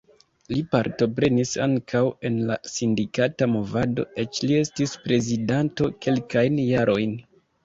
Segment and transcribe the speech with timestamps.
[0.51, 7.17] Li partoprenis ankaŭ en la sindikata movado, eĉ li estis prezidanto kelkajn jarojn.